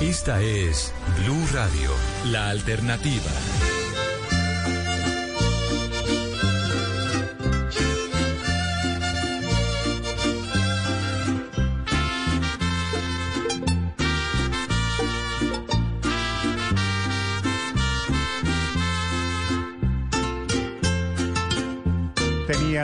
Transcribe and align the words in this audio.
Esta 0.00 0.42
es 0.42 0.92
Blue 1.20 1.46
Radio, 1.52 1.90
la 2.24 2.50
alternativa. 2.50 3.30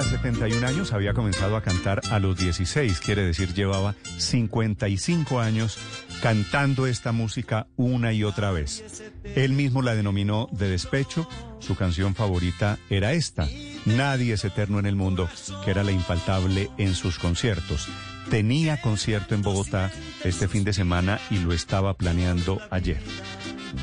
Tenía 0.00 0.18
71 0.18 0.66
años, 0.66 0.92
había 0.94 1.12
comenzado 1.12 1.56
a 1.56 1.62
cantar 1.62 2.00
a 2.10 2.18
los 2.18 2.38
16, 2.38 3.00
quiere 3.00 3.22
decir 3.22 3.52
llevaba 3.52 3.94
55 4.16 5.40
años 5.40 5.78
cantando 6.22 6.86
esta 6.86 7.12
música 7.12 7.66
una 7.76 8.12
y 8.14 8.24
otra 8.24 8.50
vez. 8.50 9.02
Él 9.24 9.52
mismo 9.52 9.82
la 9.82 9.94
denominó 9.94 10.48
de 10.52 10.70
despecho, 10.70 11.28
su 11.58 11.74
canción 11.76 12.14
favorita 12.14 12.78
era 12.88 13.12
esta, 13.12 13.46
Nadie 13.86 14.34
es 14.34 14.44
eterno 14.44 14.78
en 14.78 14.86
el 14.86 14.96
mundo, 14.96 15.28
que 15.64 15.70
era 15.70 15.82
la 15.82 15.92
infaltable 15.92 16.70
en 16.78 16.94
sus 16.94 17.18
conciertos. 17.18 17.88
Tenía 18.28 18.80
concierto 18.80 19.34
en 19.34 19.42
Bogotá 19.42 19.90
este 20.22 20.48
fin 20.48 20.64
de 20.64 20.72
semana 20.72 21.18
y 21.30 21.38
lo 21.38 21.52
estaba 21.52 21.94
planeando 21.94 22.60
ayer. 22.70 23.00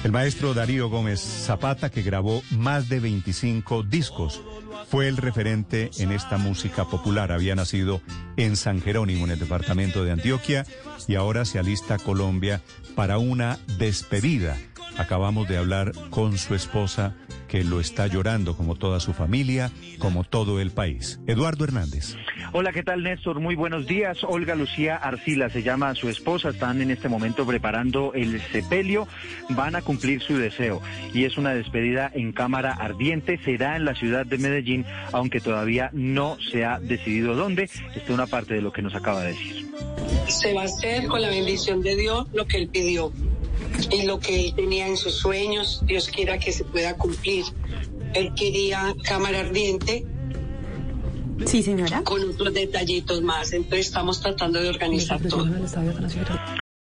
El 0.03 0.11
maestro 0.11 0.53
Darío 0.53 0.89
Gómez 0.89 1.19
Zapata, 1.19 1.89
que 1.89 2.03
grabó 2.03 2.43
más 2.51 2.89
de 2.89 2.99
25 2.99 3.83
discos, 3.83 4.41
fue 4.89 5.07
el 5.07 5.17
referente 5.17 5.91
en 5.99 6.11
esta 6.11 6.37
música 6.37 6.85
popular. 6.85 7.31
Había 7.31 7.55
nacido 7.55 8.01
en 8.37 8.55
San 8.55 8.81
Jerónimo, 8.81 9.25
en 9.25 9.31
el 9.31 9.39
departamento 9.39 10.03
de 10.03 10.11
Antioquia, 10.11 10.65
y 11.07 11.15
ahora 11.15 11.45
se 11.45 11.59
alista 11.59 11.97
Colombia 11.97 12.61
para 12.95 13.17
una 13.17 13.59
despedida. 13.77 14.57
Acabamos 14.97 15.47
de 15.47 15.57
hablar 15.57 15.91
con 16.09 16.37
su 16.37 16.55
esposa, 16.55 17.13
que 17.47 17.63
lo 17.63 17.79
está 17.79 18.07
llorando, 18.07 18.57
como 18.57 18.75
toda 18.75 18.99
su 18.99 19.13
familia, 19.13 19.71
como 19.99 20.23
todo 20.23 20.59
el 20.59 20.71
país. 20.71 21.19
Eduardo 21.27 21.65
Hernández. 21.65 22.15
Hola, 22.51 22.73
¿qué 22.73 22.81
tal, 22.81 23.03
Néstor? 23.03 23.39
Muy 23.39 23.55
buenos 23.55 23.85
días. 23.85 24.23
Olga 24.23 24.55
Lucía 24.55 24.95
Arcila 24.95 25.49
se 25.49 25.61
llama 25.61 25.93
su 25.93 26.09
esposa. 26.09 26.49
Están 26.49 26.81
en 26.81 26.89
este 26.89 27.09
momento 27.09 27.45
preparando 27.45 28.13
el 28.15 28.41
sepelio. 28.51 29.07
Van 29.49 29.75
a 29.75 29.81
cumplir 29.81 30.21
su 30.21 30.37
deseo. 30.37 30.81
Y 31.13 31.25
es 31.25 31.37
una 31.37 31.53
despedida 31.53 32.11
en 32.13 32.31
cámara 32.31 32.73
ardiente. 32.73 33.39
Será 33.43 33.75
en 33.75 33.85
la 33.85 33.93
ciudad 33.93 34.25
de 34.25 34.37
Medellín, 34.39 34.85
aunque 35.11 35.39
todavía 35.39 35.91
no 35.93 36.37
se 36.51 36.65
ha 36.65 36.79
decidido 36.79 37.35
dónde. 37.35 37.63
Esta 37.63 37.99
es 38.03 38.09
una 38.09 38.27
parte 38.27 38.55
de 38.55 38.61
lo 38.61 38.71
que 38.71 38.81
nos 38.81 38.95
acaba 38.95 39.21
de 39.21 39.29
decir. 39.29 39.67
Se 40.27 40.53
va 40.53 40.63
a 40.63 40.65
hacer 40.65 41.07
con 41.07 41.21
la 41.21 41.29
bendición 41.29 41.81
de 41.81 41.95
Dios 41.95 42.27
lo 42.33 42.47
que 42.47 42.57
él 42.57 42.69
pidió 42.69 43.11
y 43.91 44.03
lo 44.03 44.19
que 44.19 44.45
él 44.45 44.53
tenía 44.55 44.87
en 44.87 44.97
sus 44.97 45.15
sueños. 45.15 45.81
Dios 45.85 46.07
quiera 46.09 46.37
que 46.37 46.51
se 46.51 46.63
pueda 46.63 46.95
cumplir. 46.97 47.45
Él 48.13 48.33
quería 48.35 48.95
cámara 49.03 49.41
ardiente 49.41 50.05
Sí, 51.45 51.61
señora. 51.61 52.01
con 52.03 52.21
otros 52.29 52.53
detallitos 52.53 53.21
más. 53.21 53.53
Entonces 53.53 53.87
estamos 53.87 54.19
tratando 54.21 54.59
de 54.61 54.69
organizar 54.69 55.21
todo. 55.21 55.45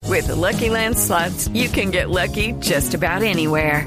With 0.08 0.26
the 0.26 0.34
Lucky 0.34 0.68
Land 0.68 0.96
slots, 0.98 1.48
you 1.54 1.68
can 1.70 1.90
get 1.90 2.10
lucky 2.10 2.52
just 2.60 2.94
about 2.94 3.22
anywhere. 3.22 3.86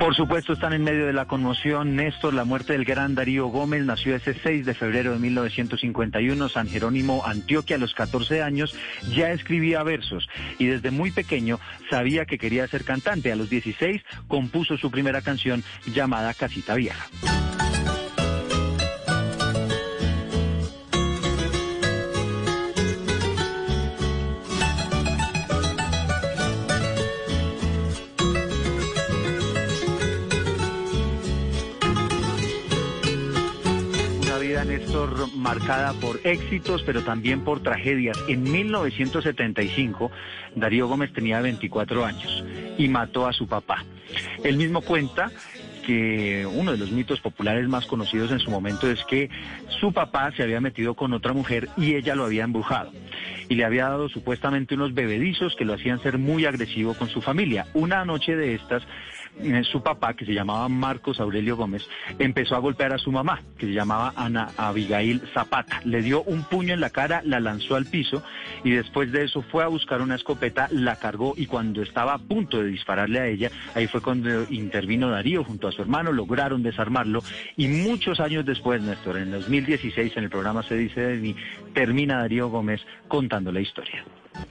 Por 0.00 0.14
supuesto, 0.14 0.54
están 0.54 0.72
en 0.72 0.82
medio 0.82 1.06
de 1.06 1.12
la 1.12 1.26
conmoción. 1.26 1.94
Néstor, 1.94 2.32
la 2.32 2.44
muerte 2.44 2.72
del 2.72 2.86
gran 2.86 3.14
Darío 3.14 3.48
Gómez 3.48 3.84
nació 3.84 4.16
ese 4.16 4.32
6 4.32 4.64
de 4.64 4.72
febrero 4.72 5.12
de 5.12 5.18
1951, 5.18 6.48
San 6.48 6.68
Jerónimo, 6.68 7.22
Antioquia, 7.26 7.76
a 7.76 7.78
los 7.78 7.92
14 7.92 8.42
años. 8.42 8.74
Ya 9.12 9.30
escribía 9.30 9.82
versos 9.82 10.26
y 10.58 10.64
desde 10.68 10.90
muy 10.90 11.10
pequeño 11.10 11.60
sabía 11.90 12.24
que 12.24 12.38
quería 12.38 12.66
ser 12.66 12.84
cantante. 12.84 13.30
A 13.30 13.36
los 13.36 13.50
16 13.50 14.02
compuso 14.26 14.78
su 14.78 14.90
primera 14.90 15.20
canción 15.20 15.62
llamada 15.84 16.32
Casita 16.32 16.76
Vieja. 16.76 17.06
Néstor, 34.70 35.34
marcada 35.34 35.92
por 35.94 36.20
éxitos, 36.22 36.84
pero 36.84 37.02
también 37.02 37.40
por 37.40 37.60
tragedias. 37.60 38.16
En 38.28 38.44
1975, 38.44 40.12
Darío 40.54 40.86
Gómez 40.86 41.12
tenía 41.12 41.40
24 41.40 42.04
años 42.04 42.44
y 42.78 42.86
mató 42.86 43.26
a 43.26 43.32
su 43.32 43.48
papá. 43.48 43.84
Él 44.44 44.56
mismo 44.56 44.80
cuenta 44.82 45.32
que 45.84 46.46
uno 46.46 46.70
de 46.70 46.78
los 46.78 46.92
mitos 46.92 47.20
populares 47.20 47.66
más 47.68 47.84
conocidos 47.86 48.30
en 48.30 48.38
su 48.38 48.48
momento 48.52 48.88
es 48.88 49.04
que 49.06 49.28
su 49.80 49.92
papá 49.92 50.30
se 50.36 50.44
había 50.44 50.60
metido 50.60 50.94
con 50.94 51.12
otra 51.14 51.32
mujer 51.32 51.68
y 51.76 51.96
ella 51.96 52.14
lo 52.14 52.24
había 52.24 52.44
embrujado. 52.44 52.92
Y 53.48 53.56
le 53.56 53.64
había 53.64 53.88
dado 53.88 54.08
supuestamente 54.08 54.76
unos 54.76 54.94
bebedizos 54.94 55.56
que 55.56 55.64
lo 55.64 55.74
hacían 55.74 56.00
ser 56.00 56.16
muy 56.16 56.44
agresivo 56.44 56.94
con 56.94 57.08
su 57.08 57.20
familia. 57.20 57.66
Una 57.74 58.04
noche 58.04 58.36
de 58.36 58.54
estas, 58.54 58.84
su 59.64 59.82
papá, 59.82 60.14
que 60.14 60.24
se 60.24 60.34
llamaba 60.34 60.68
Marcos 60.68 61.20
Aurelio 61.20 61.56
Gómez, 61.56 61.88
empezó 62.18 62.56
a 62.56 62.58
golpear 62.58 62.92
a 62.92 62.98
su 62.98 63.10
mamá, 63.12 63.42
que 63.58 63.66
se 63.66 63.72
llamaba 63.72 64.12
Ana 64.16 64.50
Abigail 64.56 65.22
Zapata. 65.32 65.80
Le 65.84 66.02
dio 66.02 66.22
un 66.22 66.44
puño 66.44 66.74
en 66.74 66.80
la 66.80 66.90
cara, 66.90 67.22
la 67.24 67.40
lanzó 67.40 67.76
al 67.76 67.86
piso 67.86 68.22
y 68.64 68.70
después 68.70 69.12
de 69.12 69.24
eso 69.24 69.42
fue 69.42 69.64
a 69.64 69.68
buscar 69.68 70.02
una 70.02 70.14
escopeta, 70.14 70.68
la 70.70 70.96
cargó 70.96 71.34
y 71.36 71.46
cuando 71.46 71.82
estaba 71.82 72.14
a 72.14 72.18
punto 72.18 72.62
de 72.62 72.68
dispararle 72.68 73.20
a 73.20 73.26
ella, 73.26 73.50
ahí 73.74 73.86
fue 73.86 74.00
cuando 74.00 74.44
intervino 74.50 75.10
Darío 75.10 75.44
junto 75.44 75.68
a 75.68 75.72
su 75.72 75.82
hermano, 75.82 76.12
lograron 76.12 76.62
desarmarlo 76.62 77.22
y 77.56 77.68
muchos 77.68 78.20
años 78.20 78.44
después, 78.44 78.82
Néstor, 78.82 79.18
en 79.18 79.30
2016 79.30 80.16
en 80.16 80.24
el 80.24 80.30
programa 80.30 80.62
Se 80.62 80.76
dice 80.76 81.00
de 81.00 81.16
mí, 81.16 81.36
termina 81.72 82.18
Darío 82.18 82.48
Gómez 82.48 82.80
contando 83.08 83.52
la 83.52 83.60
historia. 83.60 84.04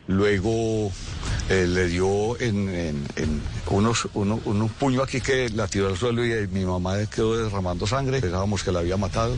Luego 0.07 0.91
eh, 1.49 1.65
le 1.67 1.87
dio 1.87 2.39
en, 2.39 2.69
en- 2.69 3.05
en 3.15 3.41
unos, 3.69 4.07
uno- 4.13 4.39
un, 4.45 4.61
un 4.61 4.69
puño 4.69 5.01
aquí 5.03 5.19
que 5.21 5.49
la 5.49 5.67
tiró 5.67 5.87
al 5.87 5.97
suelo 5.97 6.25
y 6.25 6.31
eh, 6.31 6.47
mi 6.51 6.63
mamá 6.65 6.95
quedó 7.07 7.35
derramando 7.43 7.85
sangre. 7.87 8.21
Pensábamos 8.21 8.63
que 8.63 8.71
la 8.71 8.79
había 8.79 8.97
matado. 8.97 9.35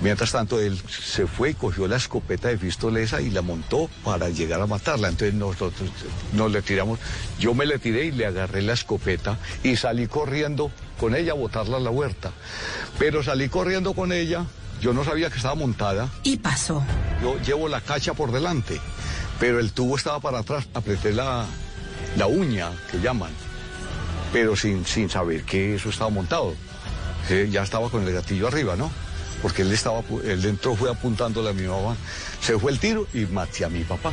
Mientras 0.00 0.32
tanto, 0.32 0.60
él 0.60 0.80
se 0.88 1.26
fue 1.26 1.50
y 1.50 1.54
cogió 1.54 1.86
la 1.88 1.96
escopeta 1.96 2.48
de 2.48 2.58
pistolesa 2.58 3.20
y 3.20 3.30
la 3.30 3.42
montó 3.42 3.88
para 4.04 4.28
llegar 4.30 4.60
a 4.60 4.66
matarla. 4.66 5.08
Entonces 5.08 5.34
nosotros 5.34 5.88
nos 6.32 6.50
le 6.50 6.60
tiramos. 6.62 6.98
Yo 7.38 7.54
me 7.54 7.66
le 7.66 7.78
tiré 7.78 8.06
y 8.06 8.12
le 8.12 8.26
agarré 8.26 8.62
la 8.62 8.72
escopeta 8.72 9.38
y 9.62 9.76
salí 9.76 10.06
corriendo 10.08 10.70
con 10.98 11.14
ella 11.14 11.32
a 11.32 11.36
botarla 11.36 11.76
a 11.76 11.80
la 11.80 11.90
huerta. 11.90 12.32
Pero 12.98 13.22
salí 13.22 13.48
corriendo 13.48 13.94
con 13.94 14.12
ella. 14.12 14.44
Yo 14.80 14.92
no 14.92 15.04
sabía 15.04 15.30
que 15.30 15.36
estaba 15.36 15.54
montada. 15.54 16.08
Y 16.24 16.36
pasó. 16.36 16.84
Yo 17.22 17.38
llevo 17.40 17.68
la 17.68 17.80
cacha 17.80 18.12
por 18.12 18.32
delante, 18.32 18.78
pero 19.38 19.60
el 19.60 19.72
tubo 19.72 19.96
estaba 19.96 20.20
para 20.20 20.38
atrás. 20.38 20.66
Apreté 20.74 21.12
la, 21.12 21.46
la 22.16 22.26
uña, 22.26 22.70
que 22.90 23.00
llaman, 23.00 23.32
pero 24.32 24.56
sin, 24.56 24.84
sin 24.84 25.08
saber 25.10 25.44
que 25.44 25.76
eso 25.76 25.88
estaba 25.88 26.10
montado. 26.10 26.54
Eh, 27.30 27.48
ya 27.50 27.62
estaba 27.62 27.88
con 27.88 28.06
el 28.06 28.12
gatillo 28.12 28.48
arriba, 28.48 28.76
¿no? 28.76 28.90
Porque 29.42 29.62
él, 29.62 29.72
estaba, 29.72 30.02
él 30.24 30.44
entró, 30.44 30.74
fue 30.76 30.90
apuntándole 30.90 31.50
a 31.50 31.52
mi 31.52 31.66
mamá. 31.66 31.96
Se 32.40 32.58
fue 32.58 32.72
el 32.72 32.78
tiro 32.78 33.06
y 33.14 33.26
maté 33.26 33.64
a 33.64 33.68
mi 33.68 33.84
papá. 33.84 34.12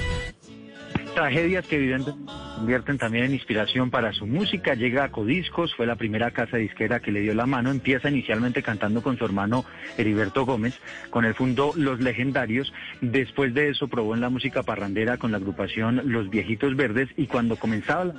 Tragedias 1.14 1.68
que 1.68 1.76
evidentemente 1.76 2.32
convierten 2.56 2.98
también 2.98 3.26
en 3.26 3.34
inspiración 3.34 3.90
para 3.90 4.14
su 4.14 4.28
música. 4.28 4.76
Llega 4.76 5.04
a 5.04 5.12
Codiscos, 5.12 5.74
fue 5.76 5.88
la 5.88 5.96
primera 5.96 6.32
casa 6.32 6.58
disquera 6.58 7.00
que 7.00 7.12
le 7.12 7.22
dio 7.22 7.34
la 7.34 7.46
mano. 7.46 7.72
Empieza 7.72 8.10
inicialmente 8.10 8.62
cantando 8.62 9.02
con 9.02 9.18
su 9.18 9.26
hermano 9.26 9.66
Heriberto 9.98 10.46
Gómez, 10.46 10.80
con 11.10 11.26
el 11.26 11.34
fondo 11.34 11.74
Los 11.76 12.00
Legendarios. 12.00 12.72
Después 13.02 13.54
de 13.54 13.70
eso 13.70 13.88
probó 13.88 14.14
en 14.14 14.22
la 14.22 14.30
música 14.30 14.64
parrandera 14.64 15.18
con 15.18 15.32
la 15.32 15.38
agrupación 15.38 16.02
Los 16.06 16.30
Viejitos 16.30 16.76
Verdes 16.76 17.10
y 17.18 17.26
cuando 17.28 17.56
comenzaba 17.56 18.06
la 18.06 18.14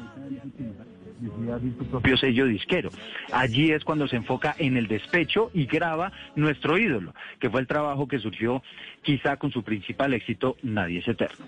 su 1.61 1.87
propio 1.87 2.17
sello 2.17 2.47
disquero. 2.47 2.91
Allí 3.33 3.71
es 3.71 3.85
cuando 3.85 4.09
se 4.09 4.17
enfoca 4.17 4.57
en 4.59 4.77
el 4.77 4.89
despecho 4.89 5.51
y 5.55 5.67
graba 5.67 6.13
Nuestro 6.35 6.79
ídolo, 6.79 7.15
que 7.39 7.49
fue 7.49 7.61
el 7.61 7.67
trabajo 7.67 8.09
que 8.09 8.19
surgió 8.19 8.63
quizá 9.03 9.37
con 9.37 9.53
su 9.53 9.63
principal 9.63 10.15
éxito 10.15 10.57
Nadie 10.63 10.99
es 10.99 11.07
eterno. 11.07 11.47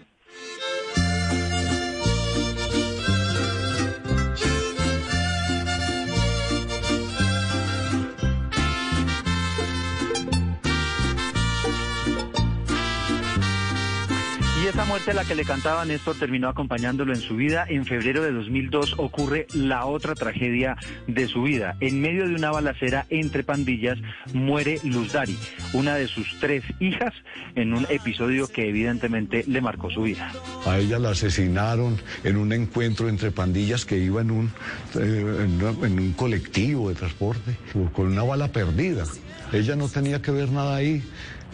Esa 14.74 14.84
muerte 14.86 15.12
a 15.12 15.14
la 15.14 15.24
que 15.24 15.36
le 15.36 15.44
cantaba 15.44 15.84
Néstor 15.84 16.16
terminó 16.16 16.48
acompañándolo 16.48 17.14
en 17.14 17.20
su 17.20 17.36
vida. 17.36 17.64
En 17.68 17.84
febrero 17.84 18.24
de 18.24 18.32
2002 18.32 18.94
ocurre 18.98 19.46
la 19.54 19.86
otra 19.86 20.16
tragedia 20.16 20.76
de 21.06 21.28
su 21.28 21.44
vida. 21.44 21.76
En 21.78 22.00
medio 22.00 22.26
de 22.26 22.34
una 22.34 22.50
balacera 22.50 23.06
entre 23.08 23.44
pandillas 23.44 23.98
muere 24.32 24.80
Luz 24.82 25.12
Dari, 25.12 25.38
una 25.74 25.94
de 25.94 26.08
sus 26.08 26.26
tres 26.40 26.64
hijas, 26.80 27.14
en 27.54 27.72
un 27.72 27.86
episodio 27.88 28.48
que 28.48 28.68
evidentemente 28.68 29.44
le 29.46 29.60
marcó 29.60 29.90
su 29.90 30.02
vida. 30.02 30.32
A 30.66 30.78
ella 30.78 30.98
la 30.98 31.10
asesinaron 31.10 31.96
en 32.24 32.36
un 32.36 32.52
encuentro 32.52 33.08
entre 33.08 33.30
pandillas 33.30 33.84
que 33.84 33.98
iba 33.98 34.22
en 34.22 34.32
un, 34.32 34.50
eh, 34.98 35.46
en 35.84 36.00
un 36.00 36.12
colectivo 36.14 36.88
de 36.88 36.96
transporte 36.96 37.56
con 37.92 38.08
una 38.08 38.24
bala 38.24 38.48
perdida. 38.48 39.04
Ella 39.52 39.76
no 39.76 39.88
tenía 39.88 40.20
que 40.20 40.32
ver 40.32 40.50
nada 40.50 40.74
ahí 40.74 41.00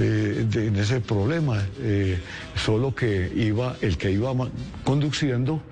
eh, 0.01 0.47
de- 0.49 0.67
en 0.69 0.77
ese 0.77 1.01
problema, 1.01 1.63
eh, 1.81 2.19
solo 2.57 2.95
que 2.95 3.31
iba, 3.35 3.77
el 3.83 3.97
que 3.99 4.11
iba 4.11 4.33
conduciendo 4.85 5.63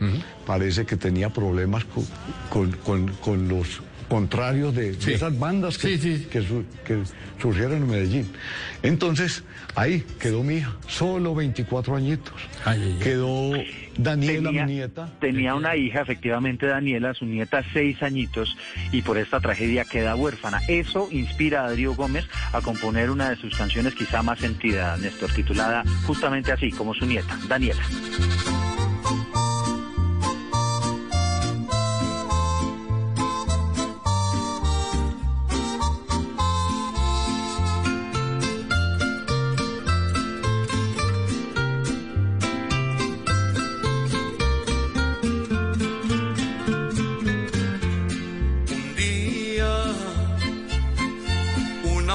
parece 0.46 0.84
que 0.86 0.96
tenía 0.96 1.30
problemas 1.30 1.84
co- 1.84 2.04
con, 2.50 2.72
con- 2.84 3.08
con 3.24 3.48
los 3.48 3.80
contrarios 4.08 4.74
de, 4.74 4.92
de 4.92 5.14
esas 5.14 5.38
bandas 5.38 5.76
que, 5.78 5.98
que 5.98 6.42
su- 6.42 6.64
que 6.84 6.98
surgieron 7.40 7.74
en 7.82 7.86
Medellín. 7.88 8.30
Entonces, 8.82 9.44
ahí 9.74 10.04
quedó 10.20 10.42
mi 10.42 10.56
hija, 10.56 10.74
solo 10.86 11.34
24 11.34 11.96
añitos. 11.96 12.34
Quedó 13.02 13.52
Daniela, 13.96 14.48
Tenía- 14.50 14.66
mi 14.66 14.72
nieta. 14.72 15.12
Tenía 15.20 15.54
una 15.54 15.76
hija, 15.76 16.00
efectivamente, 16.02 16.66
Daniela, 16.66 17.12
su 17.14 17.26
nieta, 17.26 17.62
seis 17.72 18.02
añitos, 18.02 18.56
y 18.92 19.02
por 19.02 19.18
esta 19.18 19.40
tragedia 19.40 19.84
queda 19.84 20.14
huérfana. 20.16 20.60
Eso 20.68 21.08
inspira 21.10 21.64
a 21.64 21.68
Darío 21.70 21.94
Gómez 21.94 22.24
a 22.52 22.60
componer 22.60 23.10
una 23.10 23.30
de 23.30 23.36
sus 23.36 23.56
canciones 23.56 23.94
quizá 23.94 24.22
más 24.22 24.38
sentida, 24.38 24.96
Néstor, 24.96 25.30
titulada 25.32 25.84
justamente 26.06 26.52
así, 26.52 26.70
como 26.70 26.94
su 26.94 27.04
nieta, 27.06 27.38
Daniela. 27.48 27.82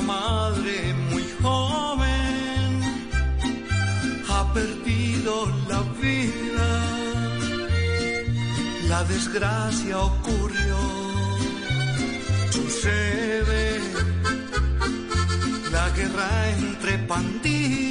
Madre 0.05 0.94
muy 1.11 1.25
joven 1.41 2.81
ha 4.29 4.53
perdido 4.53 5.47
la 5.69 5.81
vida. 6.01 6.69
La 8.88 9.03
desgracia 9.05 10.00
ocurrió, 10.00 10.77
sucede 12.51 13.79
la 15.71 15.89
guerra 15.89 16.50
entre 16.57 16.97
pandillas. 17.00 17.82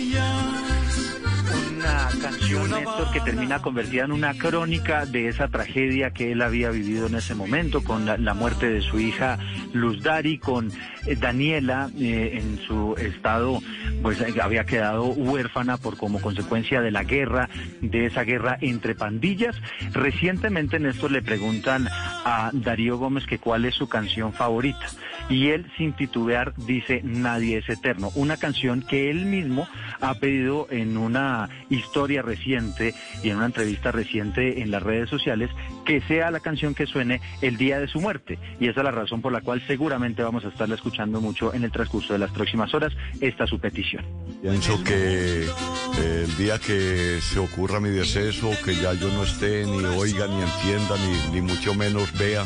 Canción, 2.22 2.70
Néstor, 2.70 3.10
que 3.12 3.20
termina 3.20 3.60
convertida 3.60 4.04
en 4.04 4.12
una 4.12 4.34
crónica 4.34 5.06
de 5.06 5.26
esa 5.26 5.48
tragedia 5.48 6.12
que 6.12 6.30
él 6.30 6.40
había 6.40 6.70
vivido 6.70 7.08
en 7.08 7.16
ese 7.16 7.34
momento, 7.34 7.82
con 7.82 8.06
la, 8.06 8.16
la 8.16 8.32
muerte 8.32 8.70
de 8.70 8.80
su 8.80 9.00
hija 9.00 9.40
Luz 9.72 10.04
Dari, 10.04 10.38
con 10.38 10.70
eh, 11.06 11.16
Daniela 11.16 11.90
eh, 11.98 12.38
en 12.40 12.60
su 12.64 12.94
estado, 12.96 13.60
pues 14.02 14.20
eh, 14.20 14.34
había 14.40 14.64
quedado 14.64 15.06
huérfana 15.06 15.78
por 15.78 15.96
como 15.96 16.20
consecuencia 16.20 16.80
de 16.80 16.92
la 16.92 17.02
guerra, 17.02 17.48
de 17.80 18.06
esa 18.06 18.22
guerra 18.22 18.56
entre 18.60 18.94
pandillas. 18.94 19.56
Recientemente, 19.92 20.78
Néstor, 20.78 21.10
le 21.10 21.22
preguntan 21.22 21.88
a 21.90 22.50
Darío 22.52 22.98
Gómez 22.98 23.26
que 23.26 23.38
cuál 23.38 23.64
es 23.64 23.74
su 23.74 23.88
canción 23.88 24.32
favorita. 24.32 24.86
Y 25.32 25.48
él, 25.48 25.66
sin 25.78 25.94
titubear, 25.94 26.52
dice 26.66 27.00
Nadie 27.02 27.56
es 27.56 27.68
eterno. 27.70 28.10
Una 28.14 28.36
canción 28.36 28.82
que 28.82 29.10
él 29.10 29.24
mismo 29.24 29.66
ha 30.02 30.14
pedido 30.16 30.66
en 30.70 30.98
una 30.98 31.48
historia 31.70 32.20
reciente 32.20 32.94
y 33.22 33.30
en 33.30 33.38
una 33.38 33.46
entrevista 33.46 33.90
reciente 33.92 34.60
en 34.60 34.70
las 34.70 34.82
redes 34.82 35.08
sociales 35.08 35.48
que 35.86 36.02
sea 36.02 36.30
la 36.30 36.40
canción 36.40 36.74
que 36.74 36.86
suene 36.86 37.22
el 37.40 37.56
día 37.56 37.80
de 37.80 37.88
su 37.88 37.98
muerte. 37.98 38.38
Y 38.60 38.68
esa 38.68 38.80
es 38.80 38.84
la 38.84 38.90
razón 38.90 39.22
por 39.22 39.32
la 39.32 39.40
cual 39.40 39.62
seguramente 39.66 40.22
vamos 40.22 40.44
a 40.44 40.48
estarla 40.48 40.74
escuchando 40.74 41.22
mucho 41.22 41.54
en 41.54 41.64
el 41.64 41.72
transcurso 41.72 42.12
de 42.12 42.18
las 42.18 42.30
próximas 42.30 42.74
horas. 42.74 42.92
Esta 43.18 43.44
es 43.44 43.50
su 43.50 43.58
petición. 43.58 44.04
Pienso 44.42 44.82
que 44.82 45.44
eh, 45.44 46.24
el 46.24 46.36
día 46.36 46.58
que 46.58 47.20
se 47.22 47.38
ocurra 47.38 47.78
mi 47.78 47.90
deceso, 47.90 48.50
que 48.64 48.74
ya 48.74 48.92
yo 48.92 49.06
no 49.06 49.22
esté, 49.22 49.64
ni 49.64 49.84
oiga, 49.84 50.26
ni 50.26 50.42
entienda, 50.42 50.96
ni, 50.98 51.34
ni 51.34 51.40
mucho 51.40 51.76
menos 51.76 52.12
vea, 52.14 52.44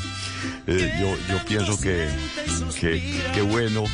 eh, 0.66 0.92
yo, 1.00 1.16
yo 1.26 1.42
pienso 1.46 1.80
que, 1.80 2.06
que, 2.78 3.22
que 3.32 3.40
bueno 3.40 3.84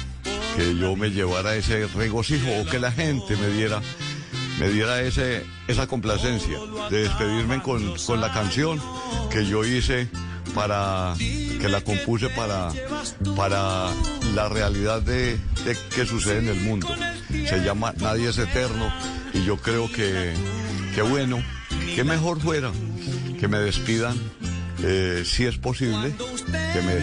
que 0.56 0.76
yo 0.76 0.96
me 0.96 1.10
llevara 1.10 1.54
ese 1.54 1.86
regocijo 1.86 2.48
o 2.60 2.66
que 2.68 2.80
la 2.80 2.90
gente 2.90 3.36
me 3.36 3.46
diera, 3.50 3.80
me 4.58 4.68
diera 4.68 5.00
ese, 5.00 5.46
esa 5.68 5.86
complacencia 5.86 6.58
de 6.90 7.02
despedirme 7.04 7.62
con, 7.62 7.94
con 8.04 8.20
la 8.20 8.32
canción 8.32 8.82
que 9.30 9.46
yo 9.46 9.64
hice 9.64 10.08
para 10.56 11.14
que 11.18 11.68
la 11.68 11.80
compuse 11.82 12.28
para, 12.30 12.70
para 13.36 13.90
la 14.34 14.48
realidad 14.48 15.02
de, 15.02 15.38
de 15.64 15.76
que 15.94 16.04
sucede 16.04 16.38
en 16.38 16.48
el 16.48 16.60
mundo. 16.62 16.88
Se 17.30 17.62
llama 17.64 17.94
Nadie 17.98 18.30
es 18.30 18.38
eterno 18.38 18.92
y 19.34 19.44
yo 19.44 19.56
creo 19.56 19.90
que, 19.90 20.34
que 20.94 21.02
bueno, 21.02 21.42
que 21.94 22.04
mejor 22.04 22.40
fuera 22.40 22.72
que 23.40 23.48
me 23.48 23.58
despidan, 23.58 24.16
eh, 24.82 25.24
si 25.26 25.46
es 25.46 25.58
posible. 25.58 26.14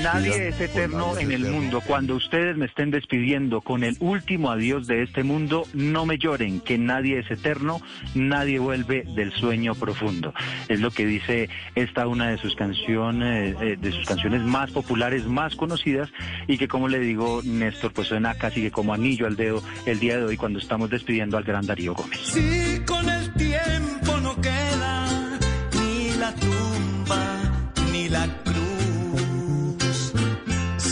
Nadie 0.02 0.50
es 0.50 0.60
eterno 0.60 1.14
Nadie 1.14 1.20
es 1.20 1.26
en 1.26 1.32
el 1.32 1.42
eterno. 1.42 1.60
mundo. 1.60 1.82
Cuando 1.86 2.16
ustedes 2.16 2.58
me 2.58 2.66
estén 2.66 2.92
despidiendo 2.92 3.62
con 3.62 3.84
el 3.84 3.96
último 4.00 4.52
adiós 4.52 4.88
de 4.88 5.04
este 5.04 5.24
mundo, 5.24 5.66
no 5.74 6.06
me 6.06 6.18
lloren, 6.18 6.60
que 6.60 6.78
nadie 6.78 7.20
es 7.20 7.30
eterno, 7.30 7.82
nadie 8.16 8.60
vuelve 8.60 9.04
del 9.16 9.32
sueño 9.34 9.76
profundo. 9.76 10.34
Es 10.68 10.80
lo 10.80 10.92
que 10.92 11.06
dice 11.06 11.50
esta 11.76 12.08
una 12.08 12.30
de 12.30 12.38
sus 12.38 12.56
canciones, 12.56 13.56
eh, 13.62 13.78
de 13.80 13.92
sus 13.92 14.06
canciones 14.06 14.42
más 14.42 14.72
populares, 14.72 15.26
más 15.26 15.56
conocidas, 15.56 16.10
y 16.48 16.58
que 16.58 16.68
como 16.68 16.88
le 16.88 17.00
digo, 17.00 17.42
Néstor, 17.44 17.94
pues 17.94 18.08
suena 18.08 18.36
casi 18.36 18.62
que 18.62 18.72
como 18.72 18.94
anillo 18.94 19.28
al 19.28 19.36
dedo 19.36 19.64
el 19.86 20.00
día 20.00 20.18
de 20.18 20.24
hoy 20.24 20.38
cuando 20.38 20.60
estamos 20.60 20.90
despidiendo 20.90 21.38
al 21.38 21.44
gran 21.44 21.66
Darío 21.66 21.94
Gómez. 21.94 22.20
Si 22.22 22.80
con 22.86 23.08
el 23.10 23.19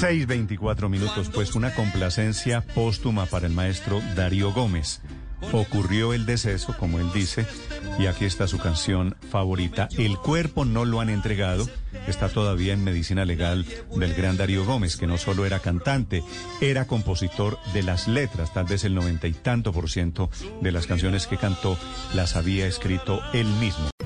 6.24 0.01 0.89
minutos, 0.89 1.31
pues 1.33 1.55
una 1.55 1.73
complacencia 1.73 2.61
póstuma 2.61 3.25
para 3.25 3.47
el 3.47 3.53
maestro 3.53 3.99
Darío 4.15 4.53
Gómez. 4.53 5.01
Ocurrió 5.51 6.13
el 6.13 6.27
deceso, 6.27 6.75
como 6.77 6.99
él 6.99 7.11
dice, 7.13 7.47
y 7.97 8.05
aquí 8.05 8.25
está 8.25 8.47
su 8.47 8.59
canción 8.59 9.15
favorita. 9.31 9.89
El 9.97 10.17
cuerpo 10.17 10.65
no 10.65 10.85
lo 10.85 11.01
han 11.01 11.09
entregado 11.09 11.67
está 12.07 12.29
todavía 12.29 12.73
en 12.73 12.83
medicina 12.83 13.25
legal 13.25 13.65
del 13.95 14.13
gran 14.13 14.37
Darío 14.37 14.65
Gómez, 14.65 14.97
que 14.97 15.07
no 15.07 15.17
solo 15.17 15.45
era 15.45 15.59
cantante, 15.59 16.23
era 16.61 16.85
compositor 16.85 17.57
de 17.73 17.83
las 17.83 18.07
letras, 18.07 18.53
tal 18.53 18.65
vez 18.65 18.83
el 18.83 18.95
noventa 18.95 19.27
y 19.27 19.33
tanto 19.33 19.73
por 19.73 19.89
ciento 19.89 20.29
de 20.61 20.71
las 20.71 20.87
canciones 20.87 21.27
que 21.27 21.37
cantó 21.37 21.77
las 22.13 22.35
había 22.35 22.67
escrito 22.67 23.19
él 23.33 23.47
mismo. 23.59 23.89